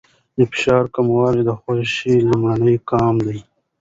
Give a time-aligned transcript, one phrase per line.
[0.37, 3.39] د فشار کمول د خوښۍ لومړی ګام دی.